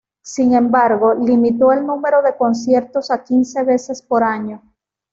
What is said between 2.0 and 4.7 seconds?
de conciertos a quince veces por año.